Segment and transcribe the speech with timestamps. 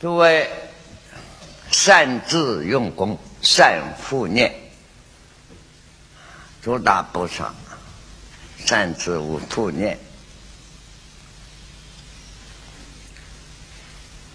[0.00, 0.48] 诸位
[1.70, 4.52] 善自用功，善护念，
[6.60, 7.54] 诸大菩萨
[8.58, 9.96] 善自无护念。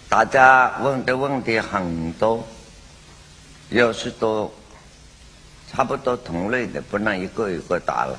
[0.08, 2.44] 大家问的问题很多，
[3.68, 4.52] 有时都
[5.70, 8.18] 差不多同类的，不能一个一个答了。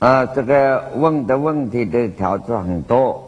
[0.00, 3.26] 啊，这个问的问题的条子很多。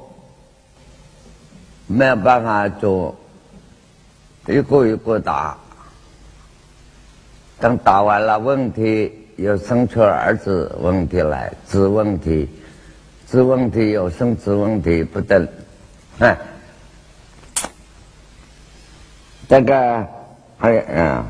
[1.92, 3.14] 没有办法做，
[4.46, 5.56] 一个一个答。
[7.60, 12.48] 等答完了问题，又生出儿子问题来，子问题，
[13.27, 15.47] 子问题又生子问题，不得，
[16.19, 16.36] 哎，
[19.48, 20.06] 这个
[20.59, 21.24] 还嗯，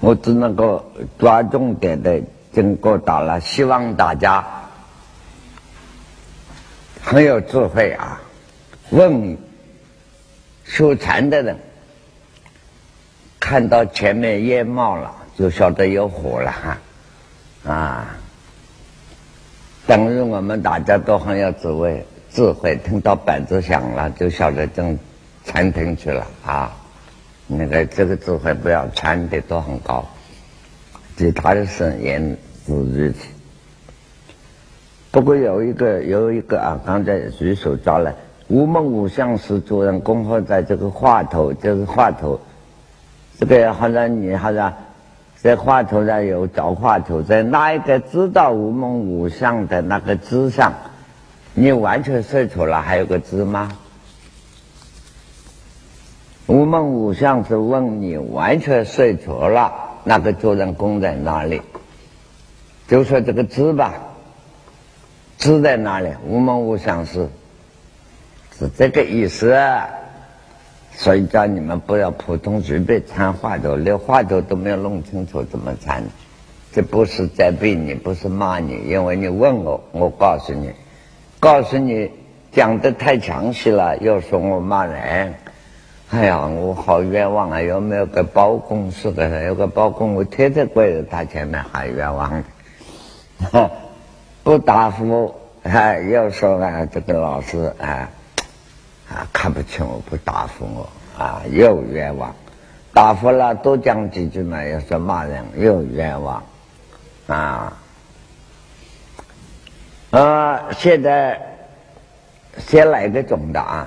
[0.00, 0.84] 我只能够
[1.18, 2.20] 抓重点的
[2.52, 4.44] 经过答了，希望大家
[7.02, 8.20] 很有智慧啊。
[8.94, 9.36] 问
[10.64, 11.56] 修禅的人，
[13.40, 16.78] 看到前面烟冒了，就晓得有火了哈，
[17.68, 18.16] 啊，
[19.88, 24.96] 等于我们大家都很有智慧，智慧听到板子响了，就晓得进
[25.44, 26.72] 餐厅去了啊。
[27.48, 30.08] 那个这个智慧不要参的都很高，
[31.16, 32.36] 其他的事也是
[32.68, 33.26] 如此。
[35.10, 38.14] 不过有一个有一个啊，刚才举手抓了。
[38.54, 42.38] 无梦无相是主人恭贺在这个话头，就是话头，
[43.36, 44.72] 这个好像你好像
[45.34, 50.72] 在话头上有找话头，在那一个知道无梦无相的那个知上，
[51.52, 53.72] 你完全睡着了，还有个知吗？
[56.46, 59.72] 无梦无相是问你完全睡着了，
[60.04, 61.60] 那个主人公在哪里？
[62.86, 63.94] 就说这个知吧，
[65.38, 66.10] 知在哪里？
[66.24, 67.28] 无梦无相是。
[68.58, 69.56] 是这个意思，
[70.92, 76.02] 所以叫你们不要普通随便参话头，连话头都没有弄清楚怎么参。
[76.72, 80.72] 这不是在逼你，不是骂你，因为你问我，我告诉你，
[81.40, 82.10] 告诉你
[82.52, 85.34] 讲的太详细了，又说我骂人。
[86.10, 87.60] 哎呀，我好冤枉啊！
[87.60, 89.42] 有没有个包公似的？
[89.44, 92.44] 有个包公，我贴在柜子他前面，还冤枉
[93.50, 93.70] 的。
[94.44, 98.08] 不答复，哎，又说啊，这个老师啊。
[99.14, 102.34] 啊，看不起我，不答复我，啊，又冤枉。
[102.92, 106.42] 答复了多讲几句嘛，又是骂人，又冤枉。
[107.28, 107.78] 啊，
[110.10, 111.40] 啊，现在
[112.58, 113.86] 先来个总的啊。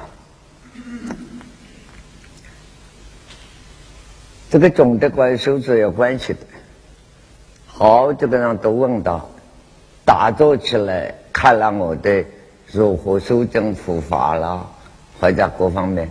[4.49, 6.39] 这个总的关修是有关系的。
[7.65, 9.29] 好几个人都问到，
[10.05, 12.23] 打坐起来看了我的
[12.71, 14.69] 如何修正佛法了。
[15.19, 16.09] 或者各方面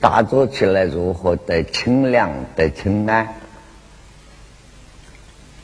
[0.00, 3.28] 打坐起来如何得清凉得清安，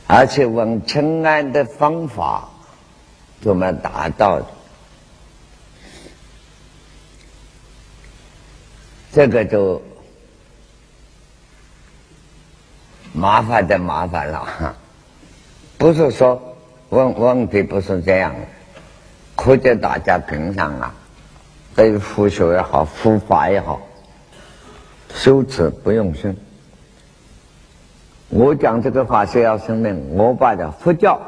[0.07, 2.49] 而且问清安的方法
[3.41, 4.41] 怎么达到？
[9.13, 9.81] 这个就
[13.11, 14.73] 麻烦的麻烦了哈，
[15.77, 16.55] 不是说
[16.87, 18.33] 问问题不是这样，
[19.35, 20.95] 可见大家平常啊。
[21.75, 23.81] 对于佛学也好，佛法也好，
[25.15, 26.35] 修持不用心。
[28.29, 31.19] 我讲这个话是要声明，我把这佛教、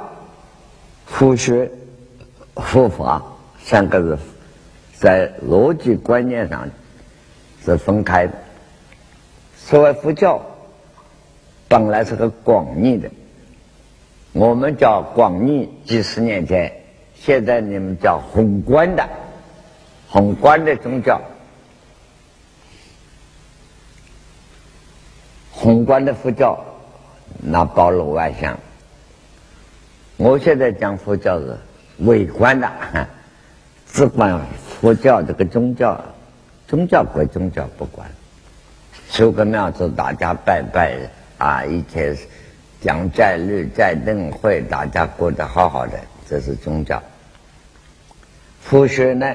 [1.05, 1.71] 佛学、
[2.55, 3.23] 佛法
[3.61, 4.19] 三个字
[4.97, 6.69] 在逻辑观念上
[7.63, 8.33] 是分开的。
[9.57, 10.41] 所谓佛教
[11.69, 13.09] 本来是个广义的，
[14.33, 16.83] 我们叫广义，几十年前，
[17.15, 19.07] 现在你们叫宏观的。
[20.13, 21.19] 宏观的宗教，
[25.51, 26.63] 宏观的佛教，
[27.39, 28.55] 那包罗万象。
[30.17, 31.57] 我现在讲佛教是
[31.97, 32.71] 微观的，
[33.91, 34.39] 只管
[34.79, 35.99] 佛教这个宗教，
[36.67, 38.07] 宗教归宗教不管，
[39.09, 40.95] 修个庙子，大家拜拜
[41.39, 42.15] 啊，一切
[42.79, 45.99] 讲斋律、斋定会，大家过得好好的，
[46.29, 47.01] 这是宗教。
[48.61, 49.25] 佛学呢？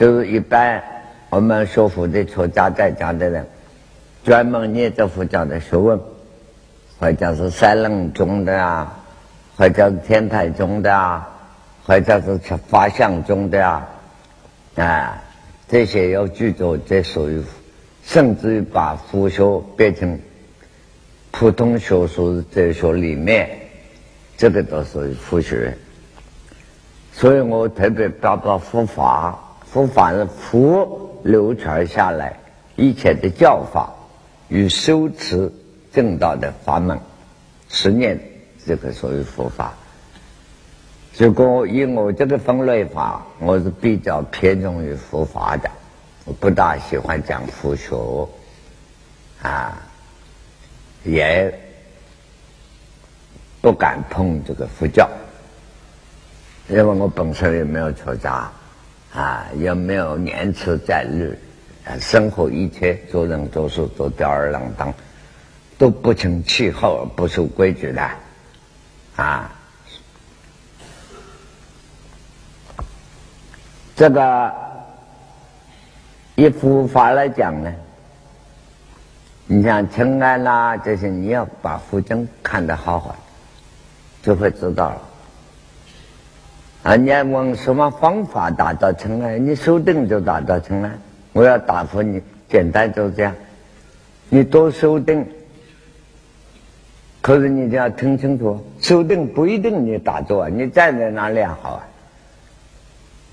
[0.00, 0.82] 就是一般
[1.28, 3.46] 我们学佛的出家在家的人，
[4.24, 6.00] 专门念这佛教的学问，
[6.98, 8.98] 或者是三楞宗的啊，
[9.58, 11.28] 或者是天台宗的啊，
[11.84, 13.88] 或者是法相宗的啊，
[14.76, 15.22] 啊，
[15.68, 17.42] 这些有居住，这属于，
[18.02, 20.18] 甚至于把佛学变成
[21.30, 23.50] 普通学术哲学里面，
[24.38, 25.76] 这个都属于佛学。
[27.12, 29.38] 所以我特别表达佛法。
[29.72, 32.36] 佛法是佛流传下来
[32.74, 33.94] 一切的教法
[34.48, 35.52] 与修持
[35.92, 36.98] 正道的法门，
[37.68, 38.18] 十念
[38.66, 39.72] 这个属于佛法。
[41.16, 45.70] 如果以我这个分类法，我是比较偏重于佛法的，
[46.24, 48.28] 我不大喜欢讲佛学，
[49.40, 49.80] 啊，
[51.04, 51.60] 也
[53.60, 55.08] 不敢碰这个佛教，
[56.68, 58.50] 因为我本身也没有出家。
[59.12, 61.36] 啊，也没有年持在日，
[61.98, 64.94] 生活一切做人做事都吊儿郎当，
[65.76, 68.08] 都不成气候，不守规矩的，
[69.16, 69.50] 啊，
[73.96, 74.54] 这个
[76.36, 77.74] 以佛法来讲呢，
[79.46, 83.16] 你像清安啦这些，你要把佛经看得好好，
[84.22, 85.09] 就会知道了。
[86.82, 86.96] 啊！
[86.96, 89.38] 你要问什么方法达到尘埃？
[89.38, 90.90] 你修定就达到尘埃。
[91.32, 93.34] 我要答复你，简单就是这样。
[94.30, 95.26] 你多修定，
[97.20, 101.86] 可是你就要听清楚，修定不一定你打坐，你站在哪里好啊？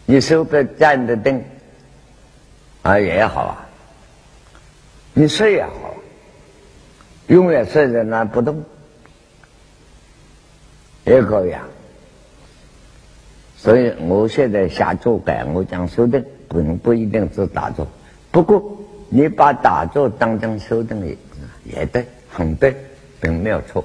[0.06, 1.44] 你修个站着定
[2.82, 3.68] 啊也好啊，
[5.14, 5.96] 你睡也好，
[7.28, 8.64] 永远睡在那不动
[11.06, 11.66] 也可以啊。
[13.57, 17.88] 所以我现在下注改，我讲修定不不一定是打坐，
[18.31, 18.77] 不过
[19.09, 21.18] 你把打坐当成修定也
[21.65, 22.75] 也对，很对，
[23.19, 23.83] 并没有错。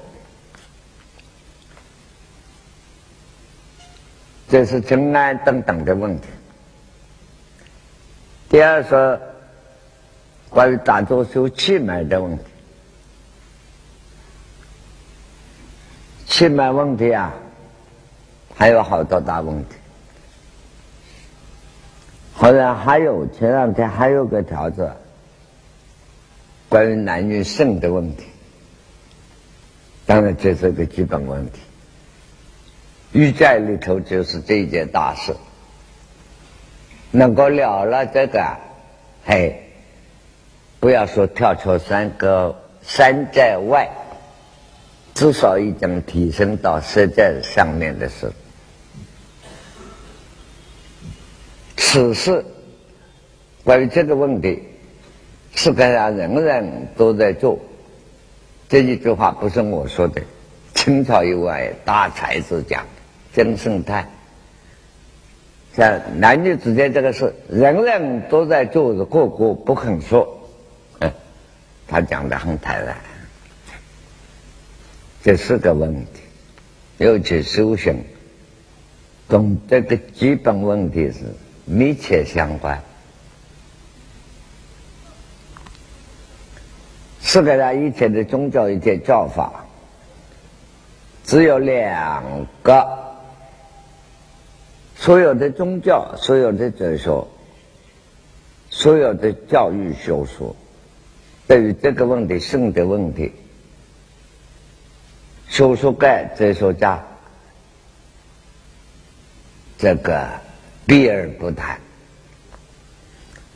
[4.47, 6.27] 这是真安等等的问题。
[8.47, 9.19] 第二是
[10.49, 12.43] 关于打坐修气脉的问题，
[16.27, 17.33] 气脉问题啊。
[18.55, 19.75] 还有好多大问题，
[22.33, 24.91] 后来还有前两天还有个条子，
[26.69, 28.23] 关于男女性的问题，
[30.05, 31.59] 当然这是个基本问题。
[33.11, 35.35] 玉在里头就是这一件大事，
[37.11, 38.57] 能够了了这个，
[39.25, 39.71] 嘿，
[40.79, 43.89] 不要说跳出三个山寨外，
[45.13, 48.31] 至少已经提升到实在上面的事。
[51.93, 52.43] 此事
[53.63, 54.63] 关于这个问题，
[55.53, 57.59] 世界上人人都在做。
[58.67, 60.19] 这一句话不是我说的，
[60.73, 62.83] 清朝一位大才子讲，
[63.31, 64.09] 曾圣泰。
[65.75, 70.49] 像男女之间这个事，人人都在做，个个不肯说。
[70.97, 71.11] 嗯
[71.87, 72.97] 他讲的很坦然，
[75.21, 76.21] 这是个问题，
[76.97, 78.03] 尤其修行，
[79.29, 81.19] 懂这个基本问题是。
[81.65, 82.81] 密切相关。
[87.21, 89.65] 世界上一切的宗教、一切教法，
[91.23, 92.23] 只有两
[92.61, 92.99] 个。
[94.95, 97.27] 所有的宗教、所有的哲学、
[98.69, 100.55] 所有的教育学说，
[101.47, 103.33] 对于这个问题、性的问题，
[105.49, 107.03] 学术界、哲学家，
[109.77, 110.52] 这个。
[110.85, 111.79] 避而不谈，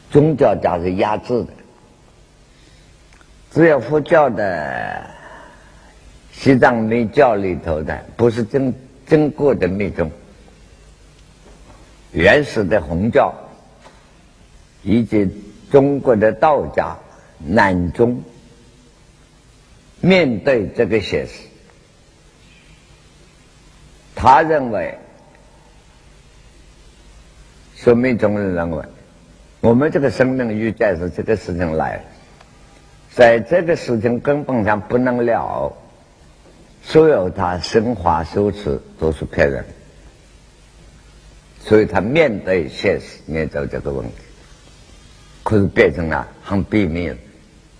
[0.09, 1.49] 宗教家是压制的，
[3.51, 5.05] 只有佛教的
[6.31, 8.73] 西藏密教里头的，不是真
[9.05, 10.09] 真过的密宗，
[12.13, 13.33] 原始的红教，
[14.83, 15.29] 以及
[15.69, 16.97] 中国的道家
[17.39, 18.23] 南宗，
[19.99, 21.41] 面对这个现实，
[24.15, 24.97] 他认为。
[27.77, 28.83] 说明中人认为，
[29.61, 32.01] 我们这个生命预计是这个事情来，
[33.13, 35.71] 在这个事情根本上不能了，
[36.81, 39.63] 所有他生化修持都是骗人，
[41.61, 44.13] 所以他面对现实面对这个问题，
[45.43, 47.13] 可是变成了很秘密，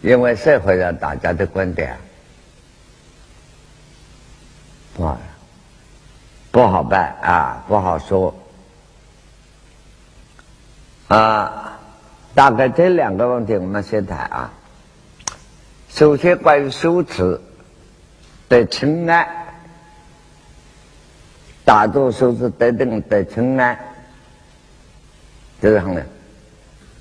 [0.01, 1.97] 因为社会上大家的观点
[4.93, 5.19] 不好，
[6.51, 8.33] 不好办啊，不好说。
[11.07, 11.79] 啊，
[12.35, 14.53] 大概这两个问题我们先谈啊。
[15.89, 17.39] 首先，关于修持
[18.49, 19.25] 的清安，
[21.63, 23.79] 大多数是得定的清安，
[25.61, 26.05] 这样的。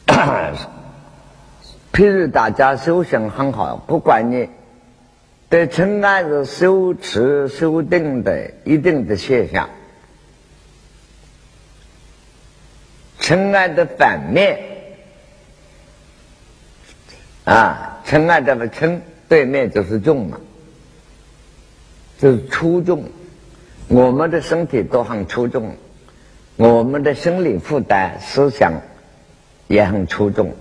[1.92, 4.48] 譬如大家修行很好，不管你
[5.48, 9.68] 对清安是修持修定的一定的现象。
[13.26, 14.56] 尘埃的反面
[17.44, 20.38] 啊，尘埃，这个尘对面就是重嘛，
[22.20, 23.02] 就是出重。
[23.88, 25.74] 我们的身体都很出众，
[26.54, 28.80] 我们的心理负担、思想
[29.66, 30.54] 也很出众。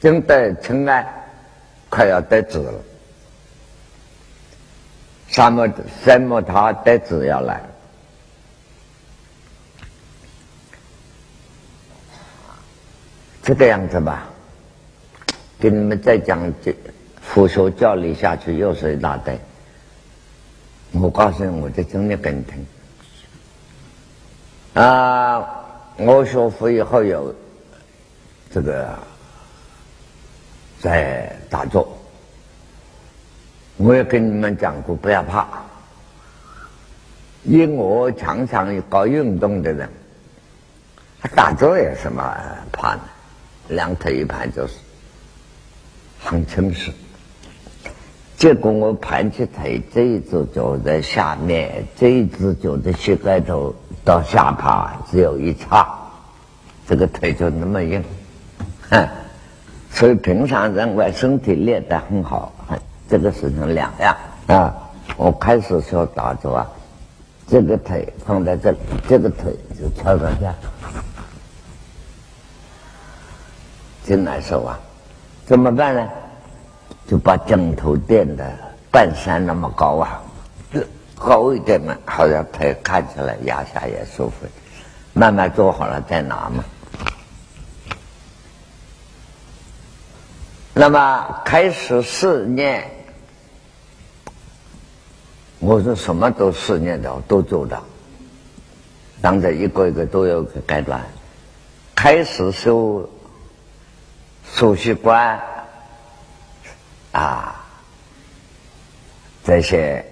[0.00, 1.06] 真的尘埃
[1.88, 2.74] 快要得子了，
[5.28, 5.68] 沙漠
[6.04, 7.60] 沙漠它得子要来。
[13.48, 14.28] 这个样子吧，
[15.58, 16.76] 给你们再讲这
[17.22, 19.40] 佛学教理下去又是一大堆。
[20.92, 22.66] 我告诉你，我就真的给你听。
[24.74, 25.38] 啊，
[25.96, 27.34] 我学佛以后有
[28.50, 28.94] 这个
[30.78, 31.88] 在打坐，
[33.78, 35.48] 我也跟你们讲过，不要怕。
[37.44, 39.88] 因为我常常搞运动的人，
[41.22, 42.22] 他打坐有什么
[42.70, 43.00] 怕呢？
[43.68, 44.74] 两腿一盘就是
[46.24, 46.90] 很诚实。
[48.36, 55.88] 结果我盘起腿，这一只脚在下面，这一只脚的膝盖头到下巴只有一叉，
[56.86, 58.02] 这个腿就那么硬。
[58.90, 59.08] 哼，
[59.90, 62.52] 所以平常认为身体练得很好，
[63.08, 64.72] 这个是成两样啊。
[65.16, 66.66] 我开始时候打坐啊，
[67.48, 70.54] 这个腿放在这里，这个腿就翘到这。
[74.08, 74.80] 真难受啊！
[75.44, 76.08] 怎么办呢？
[77.06, 78.50] 就把枕头垫的
[78.90, 80.22] 半山那么高啊，
[81.14, 84.46] 高一点嘛，好像腿看起来压下也舒服。
[85.12, 86.64] 慢慢做好了再拿嘛。
[90.72, 92.90] 那么开始试念，
[95.58, 97.82] 我是什么都试念的，都做到。
[99.20, 101.04] 当着一个一个都有个阶段，
[101.94, 103.06] 开始修。
[104.54, 105.40] 熟悉观
[107.12, 107.54] 啊，
[109.44, 110.04] 这些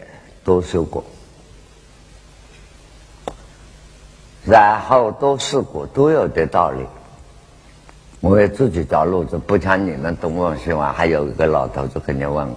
[0.45, 1.05] 都说过，
[4.45, 6.87] 然后都试过，都有点道理。
[8.21, 12.49] 我也自己找路子，不像你们东问西问，还有一个老头子跟你问。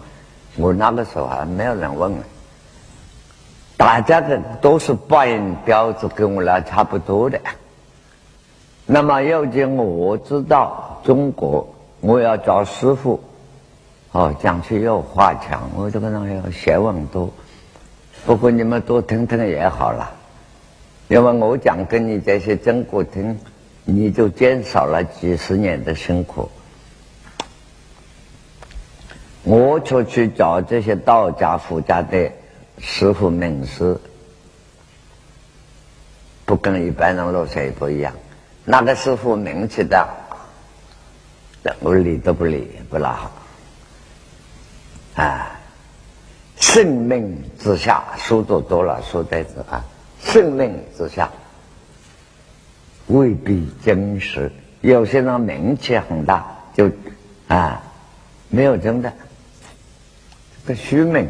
[0.55, 2.13] 我那个时候还没有人问，
[3.77, 7.39] 大家的都是报应标志，跟我俩差不多的。
[8.91, 13.19] 那么，要见我知道中国，我要找师傅，
[14.11, 17.29] 哦，讲去要华强，我这个人要学问多。
[18.25, 20.11] 不过你们多听听也好了，
[21.07, 23.39] 因为我讲跟你这些中国听，
[23.85, 26.49] 你就减少了几十年的辛苦。
[29.43, 32.31] 我出去找这些道家、佛家的
[32.79, 33.95] 师傅名师，
[36.43, 38.11] 不跟一般人路线不一样。
[38.71, 40.07] 那个师傅名气大，
[41.79, 43.31] 我理都不理，不拉好。
[45.15, 45.59] 啊，
[46.57, 49.83] 生命之下，书读多了，书呆子啊，
[50.21, 51.27] 生命之下
[53.07, 54.51] 未必真实。
[54.81, 56.45] 有些人名气很大，
[56.75, 56.91] 就
[57.47, 57.81] 啊，
[58.49, 59.11] 没有真的，
[60.67, 61.27] 这个虚名，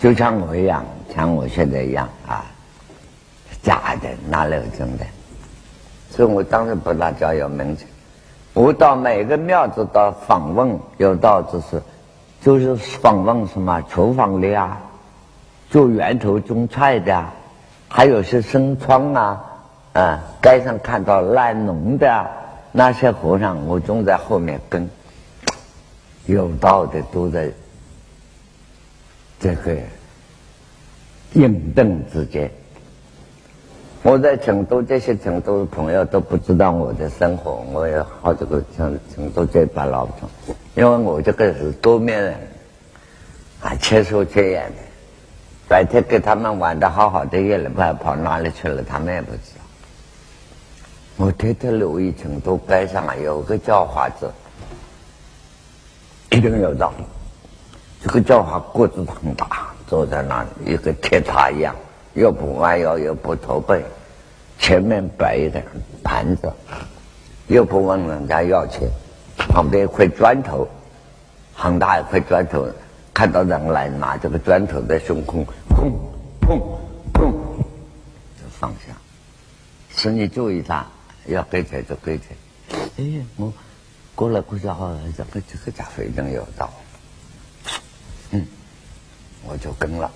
[0.00, 2.44] 就像我一样，像我现在一样啊，
[3.62, 5.06] 假的，哪里有真的？
[6.10, 7.86] 所以我当时不大叫有名气。
[8.54, 11.82] 我到每个庙子到访问，有道就是，
[12.40, 14.80] 就是访问什么厨房里啊，
[15.70, 17.24] 做源头种菜的，
[17.88, 19.44] 还有些生疮啊，
[19.92, 22.26] 啊，街上看到烂农的啊
[22.72, 24.88] 那些和尚，我总在后面跟。
[26.26, 27.50] 有道的都在
[29.40, 29.74] 这个
[31.32, 32.50] 应灯之间。
[34.02, 37.64] 我在成都，这些成都的朋友都不知道我的生活。
[37.72, 42.34] 我有好几个成成都这把老总，因为我这个是多面人，
[43.60, 44.76] 啊，切手切眼的。
[45.68, 49.64] 白天跟他们玩的好好的，夜里不知道跑哪里去了，他们也不知道。
[51.16, 54.30] 我天天留意成都街上，有个叫花子，
[56.30, 56.92] 一定有道。
[58.00, 61.74] 这个叫花个子很大，坐在那里，一个铁塔一样。
[62.18, 63.80] 又不弯腰，又不驼背，
[64.58, 65.62] 前面摆一个
[66.02, 66.52] 盘子，
[67.46, 68.90] 又不问人家要钱，
[69.36, 70.66] 旁边一块砖头，
[71.54, 72.68] 很大一块砖头，
[73.14, 75.92] 看到人来拿这个砖头在胸口，砰
[76.40, 76.60] 砰
[77.14, 78.92] 砰，就放下，
[79.94, 80.84] 是你注意他，
[81.26, 82.36] 要给钱就给钱。
[82.96, 83.52] 哎，我
[84.16, 86.68] 过来过去好，这个这个家伙一定有道，
[88.32, 88.44] 嗯，
[89.46, 90.10] 我就跟了。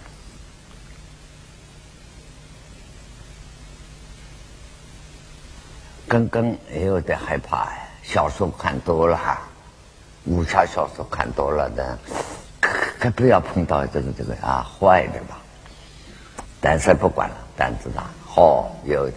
[6.12, 9.40] 跟跟也有点害怕呀，小说看多了哈，
[10.26, 11.98] 武侠小说看多了的，
[12.98, 15.38] 可不要碰到这个这个啊坏的吧。
[16.60, 18.04] 但是不管了，胆子大。
[18.36, 19.10] 哦，有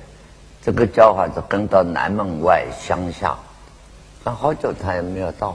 [0.61, 3.35] 这个叫法子跟到南门外乡下，
[4.23, 5.53] 但好久他也没有到，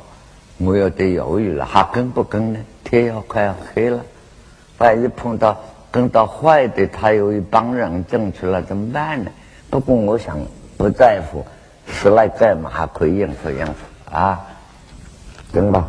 [0.58, 2.60] 我有点犹豫了，还跟不跟呢？
[2.84, 4.04] 天要快要黑了，
[4.76, 5.58] 万一碰到
[5.90, 9.30] 跟到坏的，他有一帮人进去了，怎么办呢？
[9.70, 10.38] 不过我想
[10.80, 11.44] 不在乎，
[11.86, 13.74] 十来个嘛可以应付应付
[14.10, 14.40] 啊，
[15.52, 15.86] 行吧？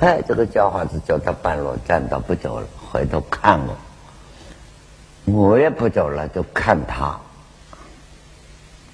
[0.00, 5.32] 哎，这个叫法子走到半路站到不走了，回头看我。
[5.32, 7.18] 我也不走了，就看他，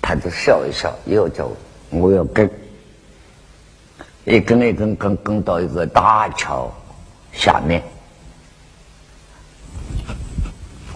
[0.00, 1.50] 他就笑一笑，又走。
[1.90, 2.48] 我又跟，
[4.26, 6.70] 一跟一跟跟跟到一个大桥
[7.32, 7.82] 下面，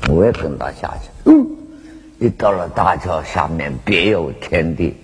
[0.08, 1.10] 我也跟到下去。
[1.24, 1.44] 嗯，
[2.24, 4.96] 一到了大桥下面，别有天地，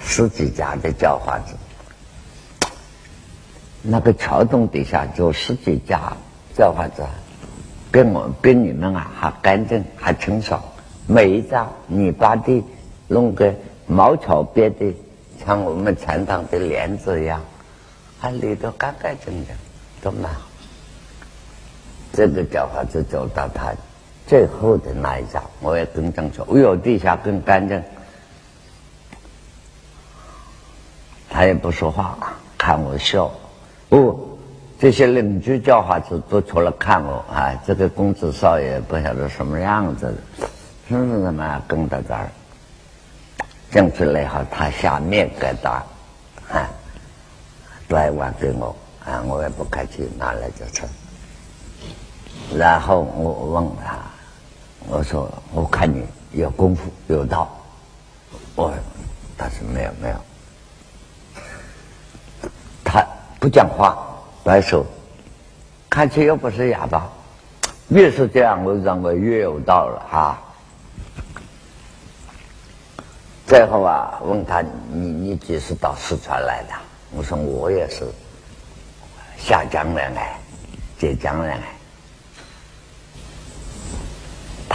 [0.00, 1.56] 十几家的叫花子，
[3.82, 6.12] 那个桥洞底下就十几家
[6.56, 7.04] 叫花子。
[7.90, 10.62] 比我比你们啊还干净还清爽，
[11.08, 12.62] 每一家泥巴地
[13.08, 13.52] 弄个
[13.88, 14.94] 茅草编的，
[15.44, 17.40] 像我们禅堂的帘子一样，
[18.20, 19.56] 还里头干干净净，
[20.00, 20.42] 都蛮好。
[22.12, 23.74] 这个叫法子走到他
[24.26, 27.82] 最后的那一家，我也跟正说，哎呦，地下更干净。
[31.30, 32.16] 他也不说话，
[32.56, 33.30] 看我笑，
[33.90, 34.16] 哦。
[34.76, 37.54] 这些邻居叫花子都出来看我啊！
[37.64, 40.12] 这个公子少爷不晓得什么样子，
[40.88, 41.62] 是不是嘛？
[41.66, 42.28] 跟到这儿，
[43.70, 45.70] 进去了以后，他下面给他
[46.52, 46.68] 啊，
[47.88, 48.76] 端碗给我
[49.06, 50.82] 啊，我也不客气，拿来就吃。
[52.54, 53.96] 然后我问他，
[54.88, 57.50] 我说：“我看你有功夫有道。”
[58.54, 58.72] 我
[59.36, 60.16] 他说：“没有没有。”
[62.84, 63.04] 他
[63.38, 63.98] 不讲话。
[64.44, 64.84] 摆手，
[65.88, 67.10] 看起又不是哑巴，
[67.88, 70.38] 越是这样，我认为越有道了哈。
[73.46, 76.74] 最后啊，问他你你几时到四川来的？
[77.16, 78.06] 我说我也是
[79.38, 80.38] 下江南来，
[80.98, 81.73] 浙江人哎。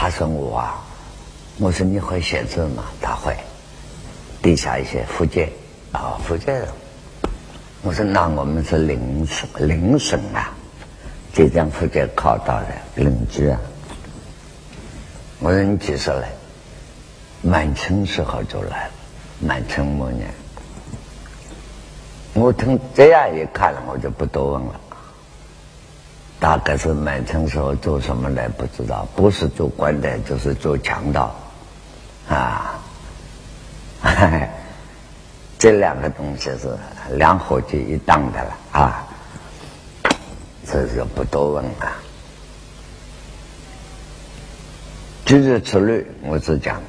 [0.09, 0.83] 他说我啊，
[1.59, 2.83] 我说你会写字吗？
[2.99, 3.37] 他会，
[4.41, 5.47] 地下一些福建
[5.91, 6.67] 啊，福建人。
[7.83, 10.49] 我说：“那我们是邻省，邻省啊，
[11.31, 13.59] 浙江福建靠到的邻居啊。”
[15.41, 16.27] 我说：“你几时来？”
[17.43, 18.91] 满清时候就来了，
[19.39, 20.27] 满清末年。
[22.33, 24.81] 我听这样一看，我就不多问了。
[26.39, 31.35] 大概是满城时候做什么的不知道，不是做官的，就是做强盗，
[32.29, 32.79] 啊。
[35.59, 36.73] 这两个东西是
[37.11, 38.57] 两伙计一档的了。
[38.71, 39.05] 啊，
[40.65, 41.91] 这就不多问了。
[45.25, 46.81] 今日之旅，我只讲，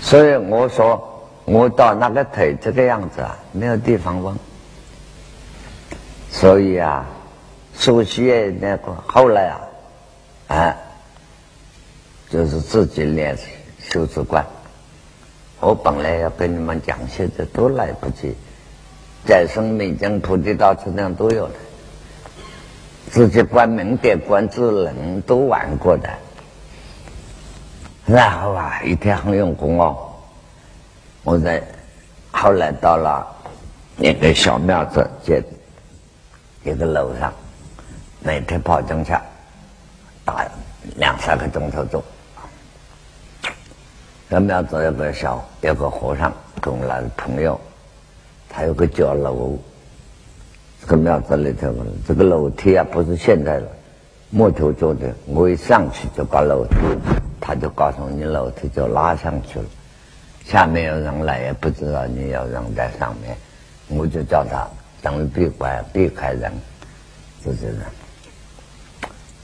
[0.00, 4.38] 所以我说我到那个腿这个样子啊，没有地方问，
[6.30, 7.04] 所以啊，
[7.76, 8.22] 熟悉
[8.60, 9.60] 那个后来啊，
[10.48, 10.76] 啊，
[12.30, 13.36] 就是自己练
[13.80, 14.44] 修止观。
[15.58, 18.34] 我本来要跟你们讲，现在都来不及。
[19.26, 21.54] 在生命经、菩提道次第都有的，
[23.10, 26.08] 自己观明点、观智能都玩过的。
[28.06, 29.98] 然后啊，一天很用功哦。
[31.22, 31.62] 我在
[32.32, 33.26] 后来到了
[33.98, 35.42] 一个小庙子，在
[36.62, 37.32] 一个楼上，
[38.20, 39.12] 每天跑进去
[40.24, 40.46] 打
[40.96, 42.02] 两三个钟头钟。
[44.28, 47.58] 那庙子有个小，有个和尚跟我来的朋友，
[48.48, 49.58] 他有个角楼。
[50.82, 51.74] 这个庙子里头，
[52.06, 53.66] 这个楼梯啊，不是现在的
[54.30, 55.12] 木头做的。
[55.26, 56.76] 我一上去就把楼梯，
[57.40, 59.64] 他就告诉你楼梯就拉上去了。
[60.44, 63.36] 下面有人来也不知道你有人在上面，
[63.88, 64.66] 我就叫他
[65.02, 66.52] 等于闭关避开人，
[67.44, 67.74] 就是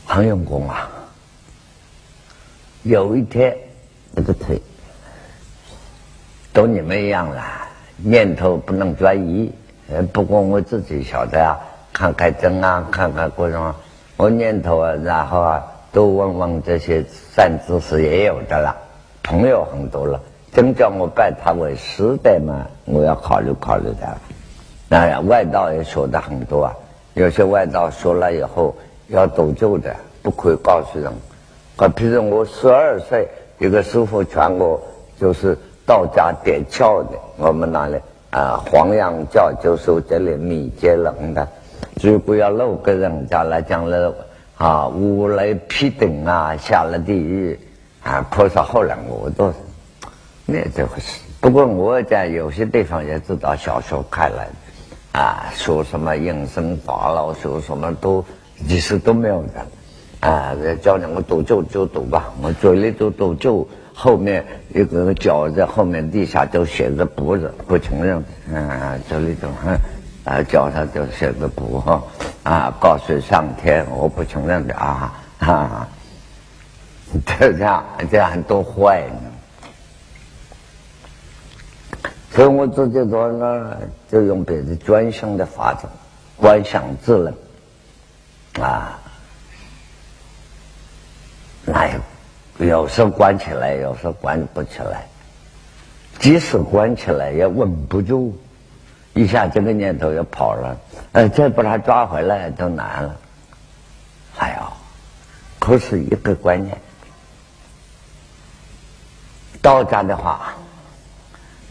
[0.04, 0.88] 很用功啊。
[2.82, 3.56] 有一天，
[4.14, 4.60] 这个腿。
[6.52, 7.42] 都你们一样了，
[7.96, 9.52] 念头不能转移。
[9.88, 11.58] 呃，不过我自己晓得啊，
[11.92, 13.74] 看看经啊，看看各种，
[14.16, 18.74] 我念头啊，然后啊，都问问这些善知识也有的了，
[19.22, 20.18] 朋友很多了。
[20.52, 24.18] 真叫我拜他为师的嘛，我要考虑考虑的。
[24.88, 26.74] 那外道也说的很多啊，
[27.14, 28.74] 有些外道说了以后
[29.08, 31.12] 要斗救的，不可以告诉人。
[31.76, 34.80] 可譬如我十二岁，一个师傅传我，
[35.20, 35.56] 就是。
[35.86, 37.96] 道家点窍的，我们那里
[38.30, 41.46] 啊，黄杨教就说这里米接人的，
[42.02, 44.12] 如果要露给人家来讲了
[44.56, 47.56] 啊，五雷劈顶啊，下了地狱
[48.02, 49.52] 啊，菩萨后来我都
[50.44, 51.20] 那这回事。
[51.40, 54.48] 不过我在有些地方也知道小说看来
[55.16, 58.22] 啊，说什么应声法老，说什么都
[58.68, 63.66] 其实都没有的啊，叫你我赌咒就赌吧，我嘴里都赌咒。
[63.94, 68.22] 后面一个脚在后面地下都写着“不”字，不承认。
[68.52, 69.48] 嗯，这里头，
[70.30, 72.02] 啊，脚上就写着“不”哈，
[72.42, 75.88] 啊，告诉上天，我不承认的啊，啊，
[77.14, 79.30] 就 这样，这样都坏呢。
[82.36, 83.78] 所以我自己做呢，
[84.10, 85.88] 就用别的专项的法子，
[86.36, 87.16] 观想自
[88.52, 88.98] 能，啊，
[91.64, 92.00] 那有？
[92.58, 95.06] 有时候关起来，有时候关不起来。
[96.18, 98.36] 即使关起来，也稳不住，
[99.14, 100.76] 一下这个念头又跑了，
[101.12, 103.16] 呃，再把它抓回来都难了。
[104.34, 104.76] 还要，
[105.58, 106.76] 可是一个观念。
[109.62, 110.54] 道家的话，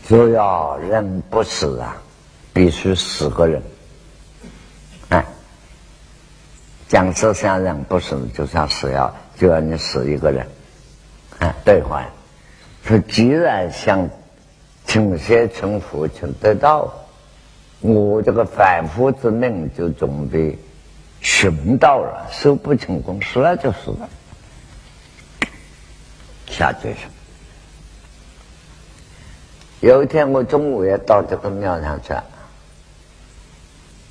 [0.08, 1.98] 就要人不死啊，
[2.54, 3.62] 必须死个人。
[5.10, 5.26] 哎，
[6.88, 10.48] 讲说像人不死，就像死要就要你死一个人。
[11.40, 12.06] 啊，兑换，
[12.84, 14.08] 说既然想
[14.86, 16.94] 成仙成佛成得道，
[17.82, 20.58] 我这个凡夫之命就准备
[21.20, 24.08] 寻到了，修不成功，死了就死了，
[26.48, 27.15] 下决心。
[29.82, 32.24] 有一天我中午也到这个庙上去了，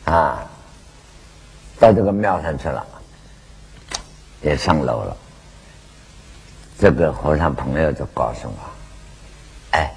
[0.05, 0.47] 啊，
[1.81, 2.87] 到这个庙上去了，
[4.43, 5.17] 也上楼了。
[6.79, 8.55] 这个和尚朋友就告诉我
[9.79, 9.93] ：“哎，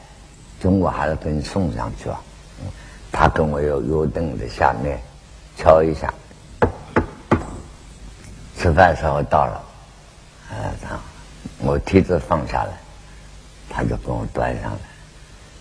[0.60, 2.22] 中午还是给你送上去吧。”
[3.12, 5.00] 他跟我有约定的下面
[5.58, 6.14] 敲一下，
[8.58, 9.64] 吃饭时候到了，
[10.82, 11.00] 他
[11.60, 12.78] 我梯子放下来，
[13.70, 14.78] 他就给我端上来。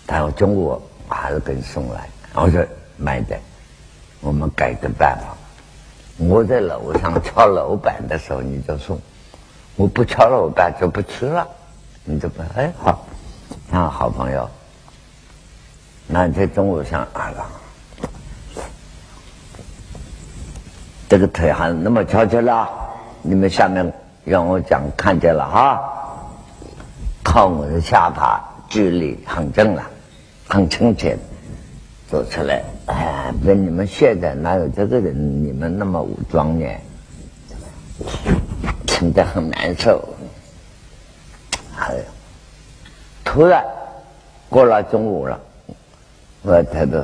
[0.07, 2.65] 他说：“中午还是给你送来。”我说
[2.97, 3.39] ：“慢点，
[4.21, 5.35] 我们改个办法。
[6.17, 8.97] 我在楼上敲楼板的时候，你就送。”
[9.75, 11.47] 我不敲了，我爸就不吃了。
[12.03, 12.45] 你怎么？
[12.55, 13.05] 哎，好，
[13.71, 14.49] 啊，好朋友。
[16.07, 17.29] 那在中午上啊，
[21.07, 22.67] 这个腿还那么翘起来，
[23.21, 23.93] 你们下面
[24.23, 25.79] 让我讲看见了哈。
[27.23, 29.83] 靠我的下巴，距离很正了，
[30.47, 31.17] 很清洁，
[32.09, 32.63] 走出来。
[32.85, 35.43] 哎，那你们现在哪有这个人？
[35.43, 36.81] 你们那么庄严。
[38.85, 40.07] 听得很难受，
[41.77, 41.95] 哎，
[43.23, 43.63] 突然
[44.49, 45.39] 过了中午了，
[46.43, 47.03] 我他都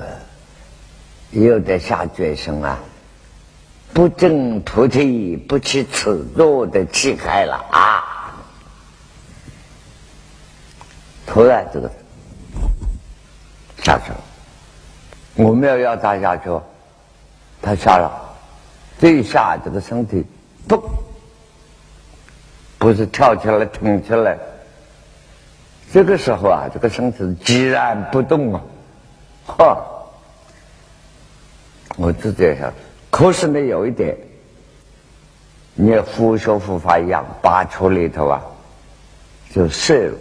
[1.31, 2.79] 又得下决心啊，
[3.91, 8.35] 不证菩提不起此座的气概了啊！
[11.25, 11.91] 突然这个
[13.83, 14.19] 下去了，
[15.35, 16.43] 我没有要他下去，
[17.61, 18.11] 他下了，
[18.99, 20.25] 这一下这个身体
[20.67, 20.81] 咚。
[22.79, 24.37] 不是跳起来、挺起来，
[25.93, 28.61] 这个时候啊，这个身体居然不动啊，
[29.45, 29.77] 哈！
[31.95, 32.73] 我自己想，
[33.09, 34.17] 可是呢，有一点，
[35.75, 38.41] 你佛学佛法一样，八处里头啊，
[39.53, 40.13] 就是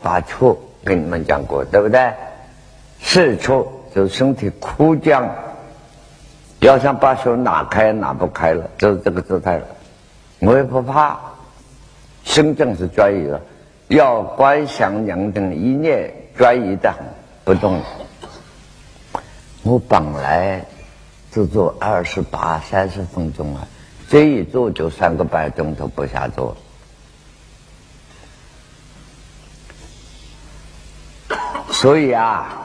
[0.00, 2.14] 八处，跟你们讲过，对不对？
[3.02, 5.28] 四处就身体枯僵，
[6.60, 9.66] 要想把手拿开，拿不开了，就是这个姿态了。
[10.38, 11.18] 我也不怕。
[12.24, 13.42] 心正是专一的，
[13.88, 17.04] 要观想两等一念专一的很
[17.44, 17.82] 不动。
[19.64, 20.64] 我本来
[21.32, 23.66] 只做二十八、三十分钟啊，
[24.08, 26.56] 这一做就三个半钟头不下坐。
[31.72, 32.61] 所以啊，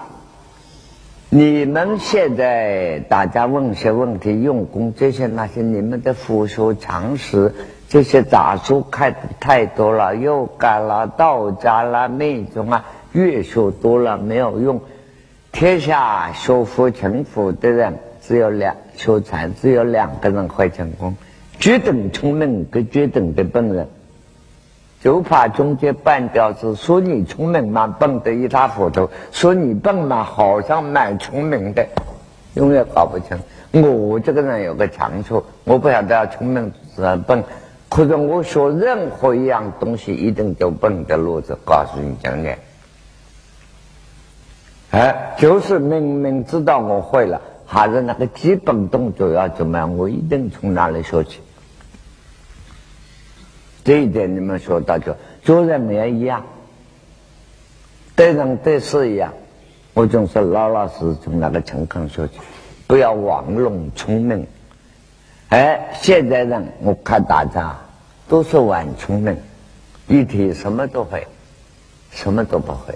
[1.30, 7.54] 你们现在大家问些问题，用功这些那些，你们的佛学常识。
[7.90, 14.80] 这些杂书看太多了，又改了道家了那种啊，越学多了没有用。
[15.52, 21.18] 天下学佛成佛的人只有两，修禅只有两个人会成功：
[21.60, 23.90] 绝等聪明跟绝等的笨人。
[25.02, 31.88] 就怕中间半吊子，说你聪明嘛笨的一塌糊涂，说你笨嘛好像蛮聪明的，
[32.56, 33.38] 永远搞不清。
[33.72, 37.44] 我这个人有个长处，我不晓得要聪明是笨。
[37.90, 41.58] 可是我学任何一样东西，一定走笨的路子。
[41.64, 42.58] 告诉你讲的，
[44.92, 49.96] 哎，就是明明知道我会了，还是那个基本动作要怎么样？
[49.96, 51.40] 我一定从哪里学起？
[53.88, 56.44] 这一点你们说到就做人也一样，
[58.18, 59.32] 对人对事一样，
[59.94, 62.34] 我总是老老实实从那个诚恳说起，
[62.86, 64.46] 不要玩弄聪明。
[65.48, 67.74] 哎，现在人我看大家
[68.28, 69.38] 都是玩聪明，
[70.08, 71.26] 一提什么都会，
[72.12, 72.94] 什么都不会。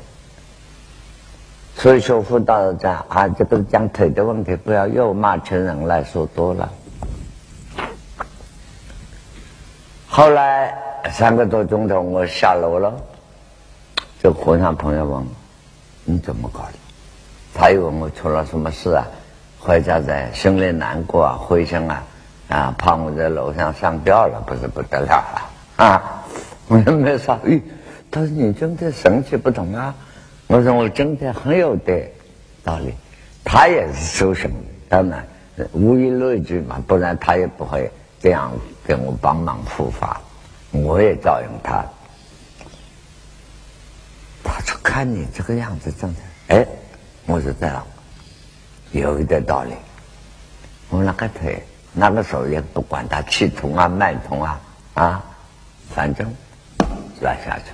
[1.78, 6.70] 所以说，辅导家啊，这个讲腿的问题，不要又骂成人来说多了。
[10.14, 10.78] 后来
[11.10, 12.94] 三个多钟头，我下楼了，
[14.22, 15.26] 这和尚朋友问我
[16.04, 16.74] ：“你怎么搞的？”
[17.56, 19.08] 他又问我出了什么事啊？
[19.58, 22.04] 回家在心里难过啊，灰心啊，
[22.50, 26.26] 啊，怕我在楼上上吊了，不是不得了了啊！
[26.68, 27.62] 我说没啥，咦，
[28.12, 29.96] 他说你真的神气不同啊！
[30.48, 32.12] 我说我真的很有点
[32.66, 32.94] 道理，
[33.46, 34.52] 他也是修行，
[34.90, 35.26] 当然
[35.72, 37.90] 无以类聚嘛，不然他也不会
[38.22, 38.52] 这样。
[38.84, 40.20] 给我帮忙护法，
[40.72, 41.86] 我也照应他。
[44.44, 46.68] 他说：“看你这个样子，真的，哎，
[47.28, 47.86] 我说这样，
[48.92, 49.74] 有一点道理。
[50.90, 54.60] 我那个腿，那个时候也不管他气痛啊、脉痛啊，
[54.96, 55.24] 啊，
[55.94, 56.28] 反正
[57.22, 57.72] 软下去。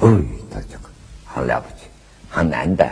[0.00, 0.08] 哎，
[0.50, 0.90] 他这个
[1.24, 1.86] 很了不起，
[2.28, 2.84] 很难得。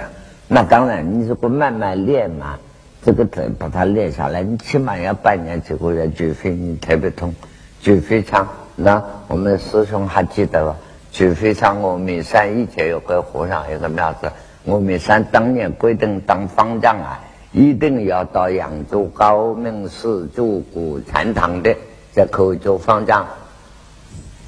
[0.46, 2.56] 那当然，你如果慢慢练嘛。”
[3.04, 7.34] 这个腿把它练下来，你起码要半年几个月，举非你特别痛，
[7.82, 10.76] 除非像那我们师兄还记得吧？
[11.10, 14.30] 除非像峨眉山以前有个和尚，有个庙子，
[14.66, 21.76] 峨眉山当年规定当方丈啊，一定要到扬州高明寺住古禅堂的，
[22.14, 23.26] 才可以做方丈。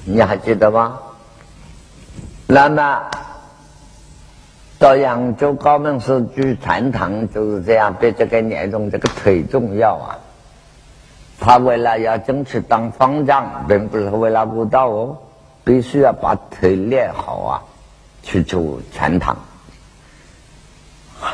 [0.05, 0.99] 你还记得吗？
[2.47, 3.03] 那么。
[4.77, 10.19] 到扬州高门寺去禅堂就是这样，比这个年重这个腿重要啊。
[11.39, 15.17] 他为了要争取当方丈，并不是为了悟道哦，
[15.63, 17.63] 必须要把腿练好啊，
[18.21, 19.37] 去住禅堂。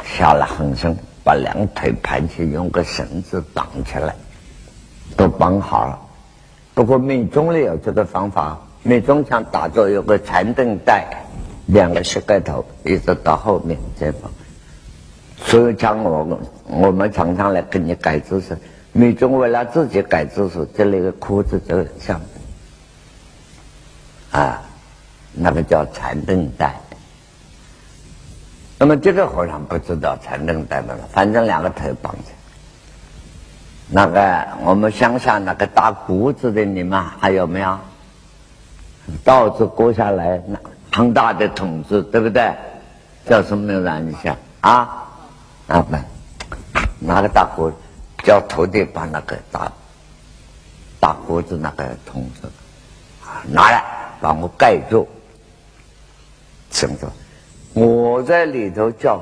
[0.03, 4.15] 下了狠心，把两腿盘起，用个绳子绑起来，
[5.17, 5.99] 都绑好了。
[6.75, 11.05] 不过密宗里有这个方法，密宗想打坐有个禅定带。
[11.71, 14.29] 两个膝盖头一直到后面这方，
[15.37, 18.57] 所以讲我我们常常来给你改姿势，
[18.91, 22.19] 你中为了自己改姿势，这里的裤子就像
[24.31, 24.61] 啊，
[25.31, 26.75] 那个叫禅定带。
[28.77, 32.31] 那么这个和尚不知道禅定带的了，反正两个腿绑着。
[33.87, 37.79] 那个我们乡下那个打谷子的，你们还有没有？
[39.23, 40.59] 稻子割下来那。
[40.91, 42.53] 很大的筒子，对不对？
[43.25, 43.89] 叫什么名字？
[43.99, 45.07] 你想啊？
[45.67, 45.95] 啊不，
[46.99, 47.71] 拿个大锅，
[48.23, 49.71] 叫徒弟把那个大
[50.99, 52.49] 大锅子那个筒子
[53.45, 53.83] 拿来，
[54.19, 55.07] 把我盖住。
[56.69, 56.97] 怎么？
[57.73, 59.21] 我在里头叫，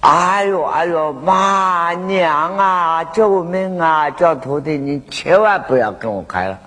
[0.00, 4.10] 哎呦哎呦，妈娘啊，救命啊！
[4.10, 6.58] 叫徒弟，你千万不要跟我开了。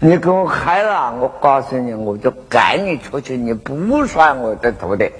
[0.00, 5.10] 你给我开了，我告诉你，我就赶你出去，你不算我的徒弟。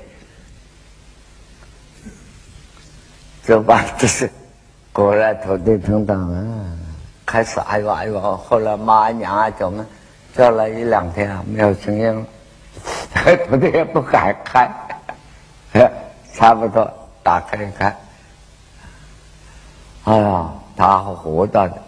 [3.44, 4.30] 这把，这是
[4.92, 6.44] 果然徒弟听到了，
[7.24, 9.86] 开始哎呦哎呦，后来妈娘啊叫们
[10.36, 12.26] 叫了一两天没有声音了，
[13.48, 14.70] 徒弟也不敢开，
[16.34, 16.88] 差不多
[17.22, 17.96] 打开一看，
[20.04, 21.87] 哎呀，他活到的。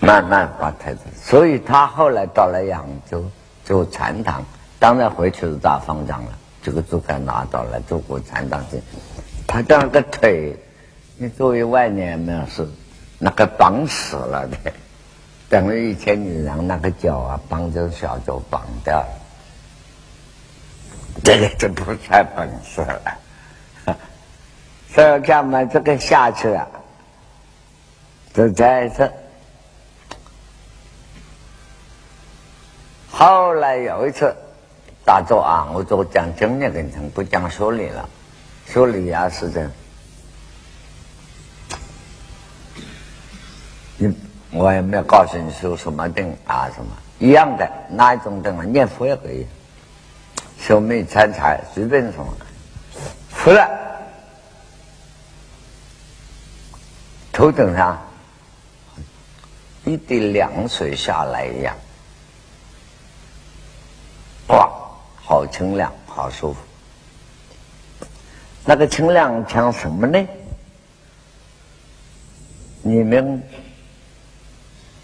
[0.00, 3.24] 慢慢把太子，所以他后来到了扬州
[3.64, 4.44] 做禅堂，
[4.78, 6.32] 当然回去是大方丈了。
[6.62, 8.80] 这个竹竿拿到了做过禅堂去。
[9.46, 10.54] 他的那个腿，
[11.16, 12.68] 你作为外年没有是
[13.18, 14.72] 那个绑死了的，
[15.48, 19.04] 等于以前你让那个脚啊绑着小脚绑掉，
[21.24, 23.96] 这个就不算本事了。
[24.94, 26.68] 所以看嘛，这个下去了，
[28.32, 29.12] 就在这。
[33.18, 34.32] 后来有一次
[35.04, 38.08] 打坐啊，我就讲经验跟成不讲说理了，
[38.64, 39.68] 说理啊是这样。
[43.96, 44.16] 你
[44.52, 48.62] 我也没有告诉你修什么定啊什么一样的，哪一种定啊？
[48.64, 49.44] 念佛也可以，
[50.60, 52.32] 修密参禅随便什么，
[53.30, 53.68] 服了，
[57.32, 58.00] 头顶上
[59.84, 61.74] 一滴凉水下来一样。
[65.28, 66.58] 好清凉，好舒服。
[68.64, 70.26] 那个清凉像什么呢？
[72.80, 73.42] 你们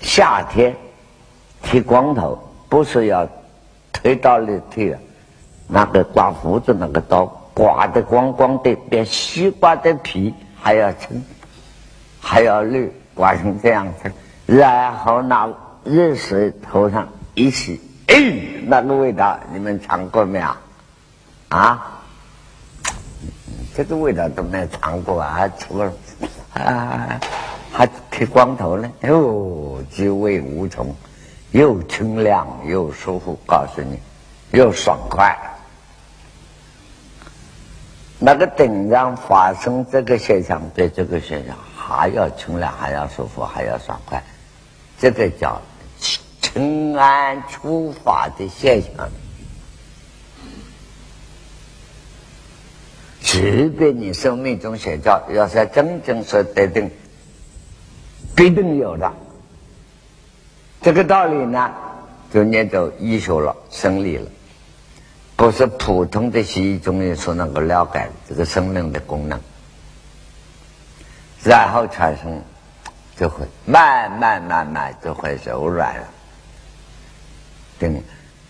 [0.01, 0.75] 夏天
[1.63, 2.39] 剃光头，
[2.71, 3.29] 不是要
[3.93, 4.97] 推刀里剃，
[5.69, 11.23] 那个刮胡子那个刀刮得光光的，比西瓜的皮还要青，
[12.19, 14.11] 还要绿，刮成这样子，
[14.47, 15.53] 然后拿
[15.85, 18.17] 热水头上一洗，哎，
[18.67, 20.49] 那个味道你们尝过没有？
[21.49, 21.91] 啊？
[23.77, 25.49] 这个味道都没尝过啊！
[25.59, 25.93] 除了
[26.55, 27.21] 啊，
[27.73, 30.95] 还剃光头呢，哟，滋味无穷，
[31.51, 33.99] 又清凉又舒服，告诉你，
[34.53, 35.37] 又爽快。
[38.21, 44.23] 那个顶上发生这个现象，对这个现象还要清凉，还要舒服，还要爽快，
[45.01, 45.61] 这个叫
[46.55, 49.11] 平安出发的现象。
[53.21, 56.89] 即便你生命中写照，要是真正说得定，
[58.37, 59.13] 必定有的。
[60.81, 61.73] 这个道理呢，
[62.33, 64.31] 就念到医学了、生理了，
[65.35, 69.41] 不是普通的西医中医所能够了解这个生命的功能，
[71.43, 72.41] 然后产生，
[73.17, 76.14] 就会慢慢慢慢就会柔软了。
[77.93, 78.03] 等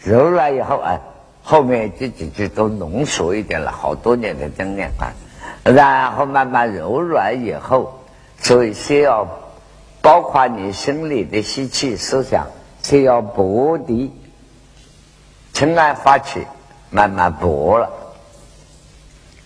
[0.02, 0.98] 柔软以后啊。
[1.46, 5.12] 后面这几句都浓缩一点了，好多年的经验啊，
[5.62, 8.00] 然后慢慢柔软以后，
[8.38, 9.28] 所以先要
[10.00, 12.46] 包括你心里的习气思想，
[12.82, 14.10] 先要薄的，
[15.52, 16.46] 尘埃发起，
[16.88, 17.90] 慢慢薄了，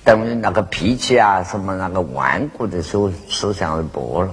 [0.05, 4.33] 等于那个脾气啊什么那个顽固的思思想薄了，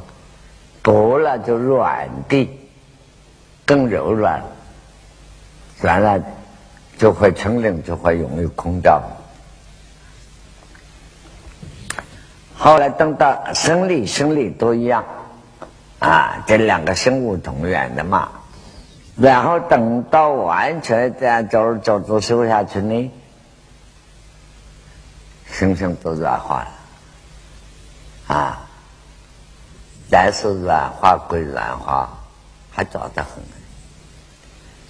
[0.84, 2.48] 薄了就软的，
[3.66, 4.44] 更柔软，
[5.82, 6.24] 软了。
[6.98, 9.04] 就会成灵，就会容易空掉。
[12.58, 15.04] 后来等到生理、心理都一样，
[16.00, 18.30] 啊，这两个生物同源的嘛。
[19.18, 23.12] 然后等到完全这样走走走修下去呢，
[25.52, 26.64] 心性都软化
[28.30, 28.66] 了，啊，
[30.10, 32.10] 但是软化归软化，
[32.72, 33.55] 还早得很。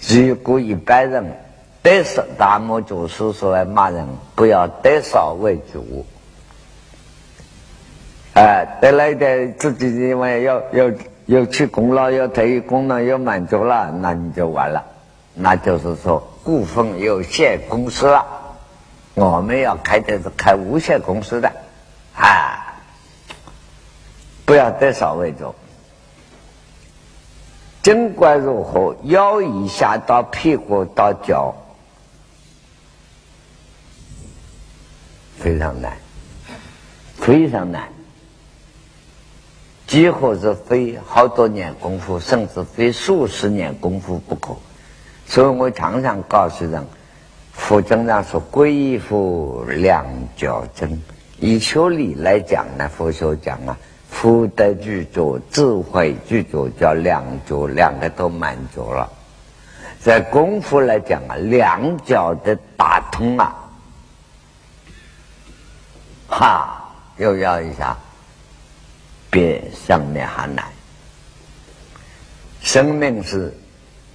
[0.02, 1.26] 如果一般人。
[1.86, 6.04] 得少，大漠祖师说来骂人，不要得少为主。
[8.34, 10.92] 哎，得了一点自己认为要要
[11.28, 14.84] 要去功劳，要特异功能要满足了，那你就完了。
[15.36, 18.26] 那就是说，股份有限公司了。
[19.14, 21.52] 我们要开的是开无限公司的，
[22.16, 22.82] 啊，
[24.44, 25.54] 不要得少为主。
[27.86, 31.54] 尽管如何，腰以下到屁股到脚。
[35.38, 35.96] 非常难，
[37.16, 37.88] 非常难，
[39.86, 44.56] 几乎是费好多年功夫，甚至费数十年功夫不可。
[45.28, 46.84] 所以我常常告诉人，
[47.54, 51.00] 佛经上说“归佛两脚真”，
[51.40, 53.78] 以修理来讲呢，佛学讲啊，
[54.16, 59.12] 福德具足，智慧具足，叫两足，两个都满足了。
[60.00, 63.54] 在功夫来讲啊，两脚的打通啊。
[66.30, 67.96] 哈，又要一下，
[69.30, 70.66] 比上面还难。
[72.62, 73.54] 生命是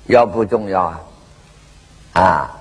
[0.06, 1.00] 要不重要啊？
[2.14, 2.56] 啊，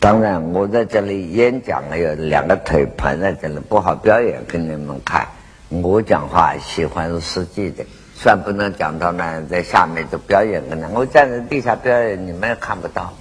[0.00, 5.26] 当然，我在这里演讲有两个腿盘在这里，不好表演给你们看。
[5.70, 10.90] 我讲话喜欢实际的，虽然不能讲到那在下面就表演个呢。
[10.92, 13.12] 我站在地下表演，你们也看不到。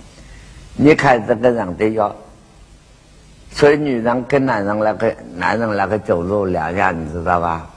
[0.73, 2.15] 你看这个人的腰。
[3.51, 7.69] 所以女人跟男人那个男人那个走路两样，你知道吧？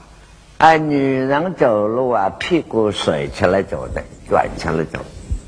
[0.57, 4.99] 哎，女人走路啊，屁股甩起来走的，转起来走，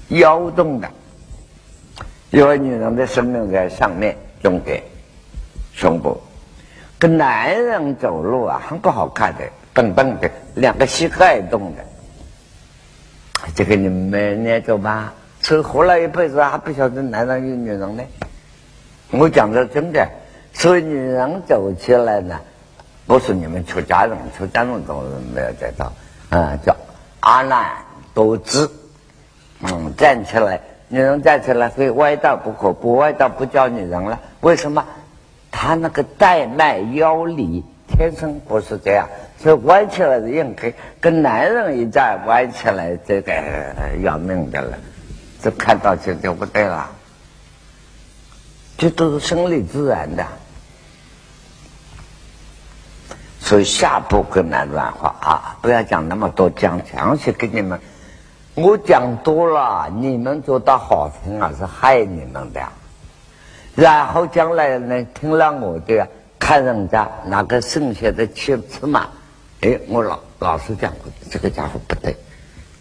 [0.10, 0.90] 腰动的。
[2.32, 4.82] 因为女人的生命在上面，中间，
[5.74, 6.20] 胸部。
[6.98, 9.44] 跟男人走路啊，很不好看的，
[9.74, 11.84] 笨笨的，两个膝盖动的。
[13.54, 18.04] 这个你们念走吧，所以活了一辈子还不晓得男人与女人呢。
[19.12, 20.08] 我讲的真的，
[20.54, 22.40] 所以女人走起来呢，
[23.06, 25.92] 不是你们出家人，出家人都没有得到，
[26.30, 26.76] 啊，叫
[27.20, 27.76] 阿难
[28.14, 28.72] 多姿，
[29.62, 34.20] 嗯，站起来，女人站起来非歪道不可，不歪道不叫女人了。
[34.42, 34.84] 为什么？
[35.58, 39.08] 他那个带脉腰里天生不是这样，
[39.40, 43.32] 所以弯起来的硬可以跟男人一站弯起来，这个
[44.04, 44.78] 要命的了，
[45.42, 46.92] 这看到就就不对了。
[48.78, 50.28] 这都是生理自然的，
[53.40, 55.58] 所以下步更难软化啊！
[55.62, 57.80] 不要讲那么多，讲详细给你们。
[58.56, 62.62] 我讲多了，你们做到好听啊，是害你们的。
[63.76, 66.08] 然后将来呢，听了我的，
[66.40, 69.08] 看人家那个剩下的去吃嘛，
[69.62, 72.16] 哎，我老老实讲过，这个家伙不对，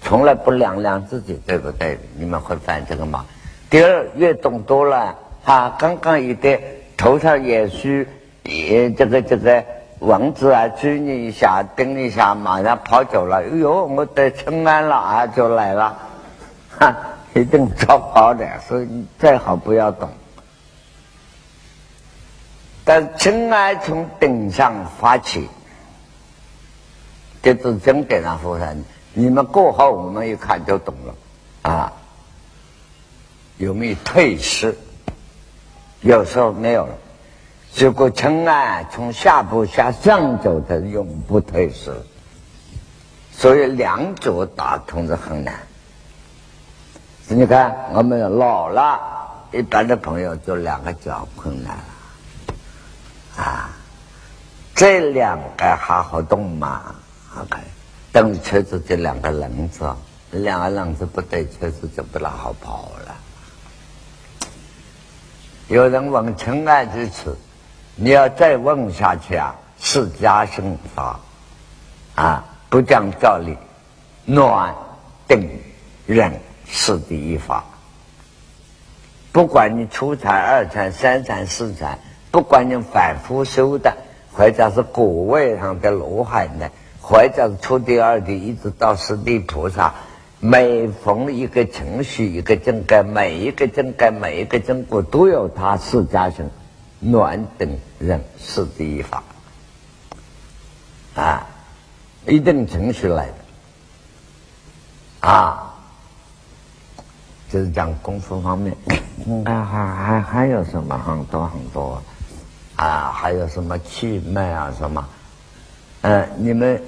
[0.00, 1.98] 从来不量量自己，对不对？
[2.16, 3.24] 你们会犯这个嘛？
[3.68, 6.62] 第二，越懂多了，啊，刚刚一点
[6.96, 8.06] 头上也许
[8.44, 9.64] 也这个这个
[9.98, 13.38] 蚊子啊，追你一下，叮一下，马上跑走了。
[13.38, 15.96] 哎呦，我得春安了啊，就来了，
[16.78, 16.94] 哈，
[17.34, 18.46] 一定糟糕的。
[18.60, 20.08] 所以最好不要懂。
[22.84, 25.48] 但尘埃从顶上发起，
[27.42, 28.76] 这是经典上说的。
[29.14, 31.14] 你们过后，我们一看就懂了
[31.70, 31.92] 啊。
[33.56, 34.76] 有没有退失？
[36.00, 36.94] 有时候没有了。
[37.76, 41.92] 如果尘埃从下部向上走，它永不退失。
[43.32, 45.54] 所以两者打通是很难。
[47.28, 49.00] 你看，我们老了，
[49.52, 51.84] 一般的朋友就两个脚困难了。
[53.36, 53.68] 啊，
[54.76, 56.94] 这两个还好动嘛
[57.36, 57.58] ？OK，
[58.12, 59.92] 等车子这两个轮子，
[60.30, 63.14] 两个轮子不对，车子就不大好跑了。
[65.66, 67.36] 有人问尘埃之词，
[67.96, 71.18] 你要再问下去啊，是家生法
[72.14, 73.56] 啊，不讲道理，
[74.24, 74.72] 暖
[75.26, 75.50] 定
[76.06, 77.64] 忍是第一法。
[79.32, 81.98] 不管你初禅、二禅、三禅、四禅。
[82.34, 83.96] 不管你反复修的，
[84.32, 86.68] 或者是果位上的罗汉的，
[87.00, 89.94] 或者是初地、二地，一直到十地菩萨，
[90.40, 96.50] 每逢一个程序、一个正根，每一个正根、每一个正果，都有他四加生
[96.98, 99.22] 暖等人是第一法
[101.14, 101.46] 啊，
[102.26, 105.72] 一定程序来的啊，
[107.48, 108.76] 就是讲功夫方面，
[109.24, 112.02] 应该还还还有什么很多很多。
[112.76, 114.72] 啊，还有什么气脉啊？
[114.76, 115.06] 什么？
[116.02, 116.82] 嗯，你们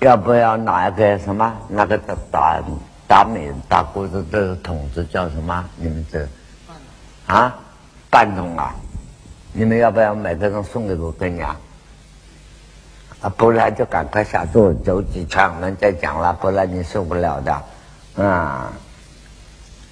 [0.00, 1.52] 要不要拿一个什么？
[1.68, 2.62] 那个打打
[3.06, 5.64] 打美大锅子的桶子叫什么？
[5.76, 6.26] 你们这
[7.26, 7.54] 啊，
[8.10, 8.74] 半桶啊？
[9.52, 11.40] 你们要不要买个人送给我跟你？
[11.40, 11.56] 啊，
[13.36, 17.62] 不然就赶快下座走几圈，我们再讲了，不然你受不了的，啊。
[18.16, 18.72] 嗯，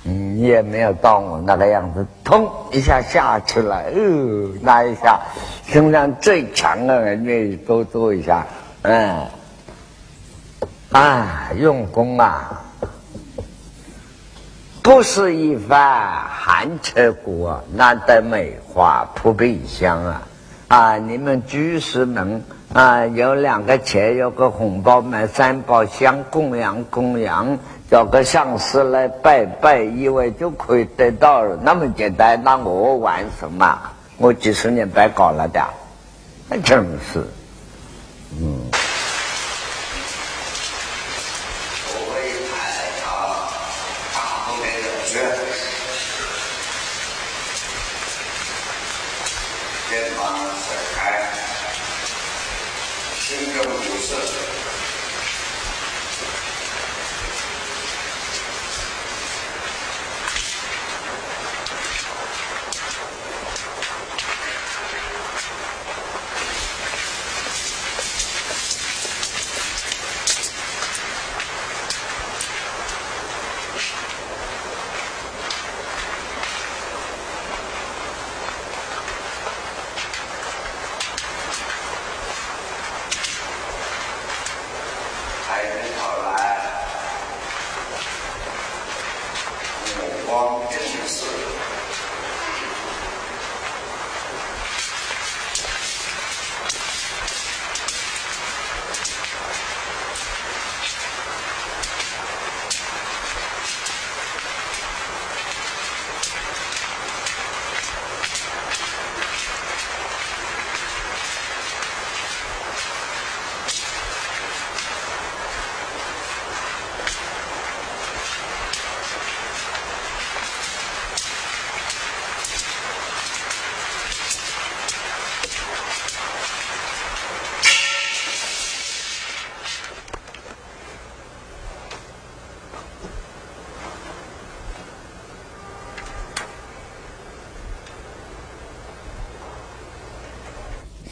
[0.04, 5.20] 你也没有到我那个样子，砰一下下去了，哦，那一下
[5.66, 8.44] 身上最强的人愿意多做一下，
[8.82, 9.26] 嗯，
[10.90, 12.62] 啊，用功啊，
[14.82, 20.22] 不是一番寒彻骨，难得梅花扑鼻香啊！
[20.66, 22.42] 啊，你们居士们
[22.72, 27.58] 啊，有两个钱，有个红包，买三宝香供养供养。
[27.92, 32.42] 找个相师来拜拜，以为就可以得到那么简单？
[32.42, 33.78] 那我玩什么？
[34.16, 35.62] 我几十年白搞了的，
[36.48, 36.82] 那真
[37.12, 37.22] 是，
[38.40, 38.62] 嗯。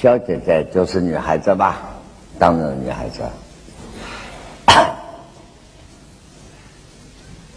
[0.01, 1.82] 小姐姐就是女孩子吧？
[2.38, 3.20] 当然女孩子。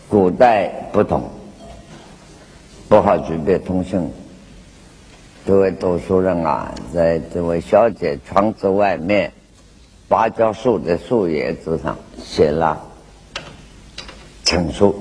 [0.10, 1.24] 古代不同，
[2.90, 4.12] 不好具备通讯。
[5.48, 9.32] 这位读书人啊，在这位小姐窗子外面
[10.10, 12.78] 芭蕉树的树叶子上写了
[14.44, 14.94] 情书。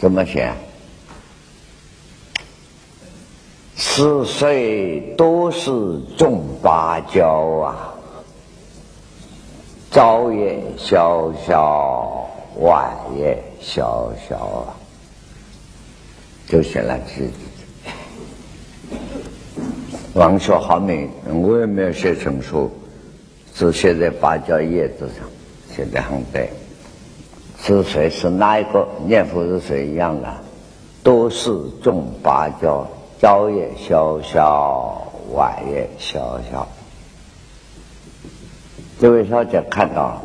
[0.00, 0.52] 怎么写？
[3.96, 5.70] 是谁多是
[6.18, 7.94] 种芭蕉啊，
[9.90, 12.28] 朝也萧萧，
[12.60, 14.76] 晚也萧萧啊，
[16.46, 17.32] 就写了这字。
[20.12, 22.70] 王学好美，我也没有写成书，
[23.54, 25.26] 只写在芭蕉叶子上，
[25.74, 26.50] 写的很对。
[27.62, 28.10] 是谁？
[28.10, 30.28] 是哪一个念佛是谁一样的？
[31.02, 31.50] 都是
[31.82, 32.86] 种芭蕉，
[33.26, 35.02] 朝也萧萧，
[35.32, 36.64] 晚也萧萧。
[39.00, 40.22] 这位小姐看到了，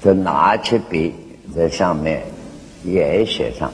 [0.00, 1.12] 就拿起笔
[1.52, 2.22] 在上面
[2.84, 3.72] 也写上：“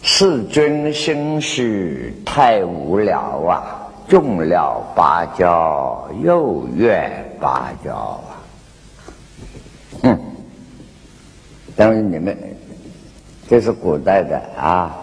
[0.00, 8.30] 世君心绪太无聊啊，种了芭蕉又怨芭蕉啊。”
[10.04, 10.18] 哼，
[11.74, 12.38] 当然你们
[13.48, 15.00] 这是古代的啊，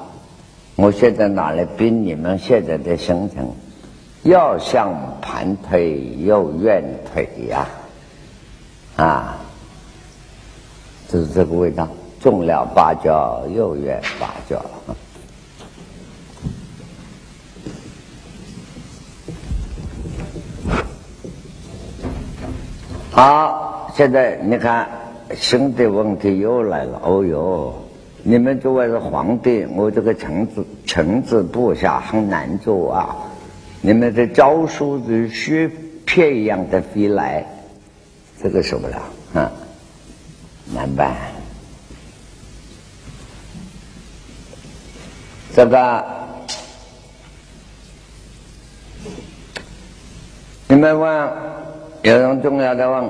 [0.82, 3.48] 我现在拿来比你们现在的心情，
[4.24, 7.68] 要想盘腿又怨腿呀，
[8.96, 9.38] 啊，
[11.08, 11.88] 就是这个味道，
[12.20, 14.60] 种了芭蕉又怨芭蕉。
[23.12, 23.70] 好。
[23.94, 24.88] 现在你看，
[25.36, 27.00] 新的问题又来了。
[27.04, 27.76] 哦哟，
[28.24, 33.16] 你们作为是皇帝，我这个臣子臣子部下很难做啊！
[33.82, 35.70] 你们的诏书如雪
[36.06, 37.44] 片一样的飞来，
[38.42, 39.02] 这个受不了，
[39.34, 39.52] 啊，
[40.72, 41.16] 难办。
[45.56, 46.06] 这个，
[50.68, 51.30] 你们问
[52.04, 53.10] 有人重要的问。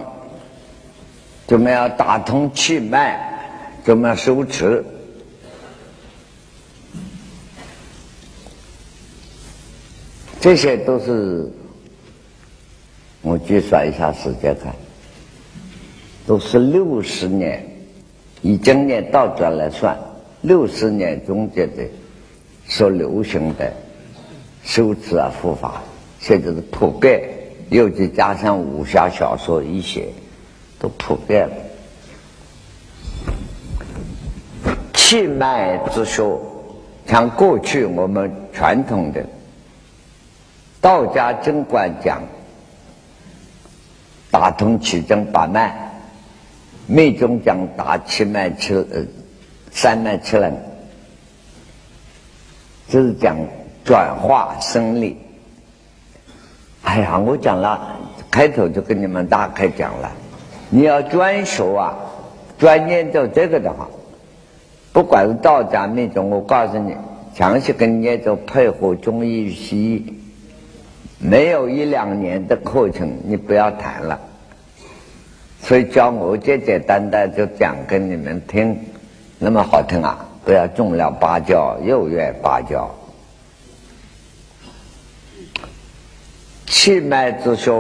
[1.48, 3.20] 怎么样打通气脉？
[3.84, 4.86] 怎么样收持？
[10.42, 11.48] 这些都是
[13.22, 14.74] 我计算一下时间看，
[16.26, 17.64] 都是六十年，
[18.42, 19.96] 以今年倒转来算，
[20.42, 21.84] 六十年中间的
[22.68, 23.72] 所流行的
[24.64, 25.84] 修持啊护法，
[26.20, 27.22] 现在是普遍，
[27.70, 30.08] 尤其加上武侠小说一些。
[30.80, 31.54] 都普遍了，
[34.96, 36.36] 气脉之学，
[37.06, 39.24] 像过去我们传统的
[40.82, 42.24] 道家经观讲，
[44.32, 45.72] 打通七经八脉，
[46.88, 49.06] 密宗讲打七脉七呃
[49.72, 50.52] 三脉七轮，
[52.88, 53.38] 就是讲
[53.86, 55.18] 转化生理。
[56.82, 58.00] 哎呀，我讲了，
[58.32, 60.12] 开头就跟你们大概讲了。
[60.72, 61.96] 你要专学啊，
[62.58, 63.88] 专研究这个的话，
[64.92, 66.96] 不管是道家那种，我告诉你，
[67.36, 70.21] 详细跟研究配合中医西医，
[71.22, 74.20] 没有一两年的课程，你不要谈了。
[75.62, 78.76] 所以教我简简单单就讲给你们听，
[79.38, 80.26] 那么好听啊！
[80.44, 82.90] 不要种了芭蕉又怨芭蕉，
[86.66, 87.72] 气脉之学。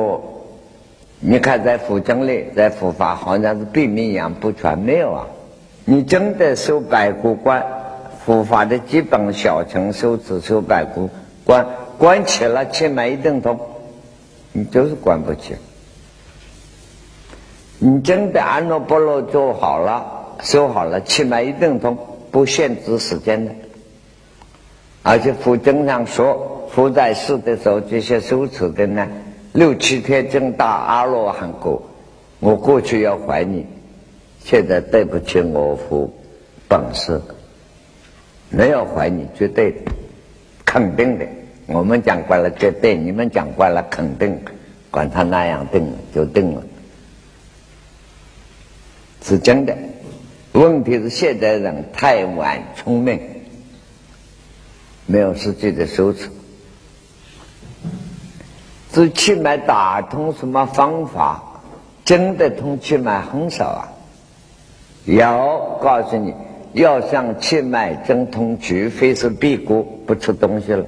[1.20, 5.26] 你看，在佛经里，在佛法好像是秘密一样不全，没有啊！
[5.86, 7.66] 你真的修百骨观，
[8.24, 11.10] 佛法的基本小乘修持修百骨
[11.44, 11.66] 观，
[12.02, 13.60] 关起了气脉一定通，
[14.54, 15.54] 你就是关不起。
[17.78, 21.96] 你真的安乐波罗做好了，修好了，气脉一定通，
[22.32, 23.52] 不限制时间的。
[25.04, 29.08] 而且佛经上说，佛在世的时候，这些修持的呢。
[29.54, 31.80] 六七天证大阿罗汉果，
[32.40, 33.64] 我过去要还你，
[34.44, 36.12] 现在对不起我佛
[36.68, 37.22] 本事，
[38.50, 39.76] 没有还你，绝对
[40.66, 41.28] 肯定的。
[41.74, 44.40] 我们讲惯了绝对，你们讲惯了肯定，
[44.90, 46.64] 管他那样定就定了，
[49.24, 49.76] 是真的。
[50.54, 53.20] 问题是现在人太晚聪明，
[55.06, 56.30] 没有实际的收持。
[58.92, 61.42] 这气脉打通什么方法？
[62.04, 63.88] 真的通气脉很少啊。
[65.06, 66.34] 要告诉你，
[66.74, 70.86] 要想气脉真通，除非是辟谷不吃东西了。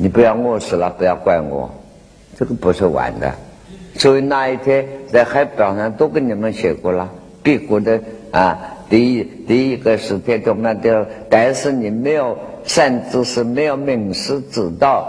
[0.00, 1.68] 你不要饿死了，不要怪我，
[2.38, 3.32] 这个不是玩的。
[3.96, 7.10] 所以那一天在海报上都跟你们写过了，
[7.42, 15.04] 辟谷的啊，第一第一个十天都那掉，但是你没有善知识，没有名师指导，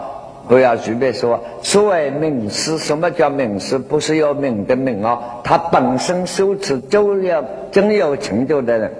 [0.47, 1.39] 不要随便说。
[1.61, 3.77] 所谓名师，什么叫名师？
[3.77, 8.91] 不是有名的名哦，他本身修持就要真有成就的人。